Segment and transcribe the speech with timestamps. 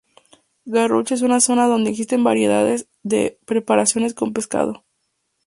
[0.65, 4.83] Garrucha es una zona donde existen variedades de preparaciones con pescado.